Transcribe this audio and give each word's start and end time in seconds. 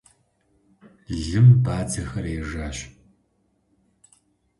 Лым 1.23 1.47
бадзэхэр 1.63 2.25
ежащ. 2.39 2.77